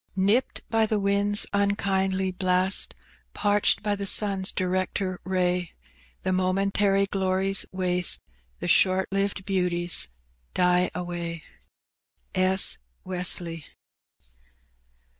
Nipt 0.15 0.67
by 0.71 0.87
the 0.87 0.99
winds' 0.99 1.45
nnkindly 1.53 2.35
blast, 2.35 2.95
Parched 3.35 3.83
by 3.83 3.93
the 3.95 4.07
sun's 4.07 4.51
director 4.51 5.19
ray, 5.23 5.73
The 6.23 6.33
momentary 6.33 7.05
glories 7.05 7.67
waste, 7.71 8.23
The 8.59 8.67
short 8.67 9.11
lived 9.11 9.45
beauties 9.45 10.09
die 10.55 10.89
away. 10.95 11.43
S. 12.33 12.79
Wesley. 13.03 13.67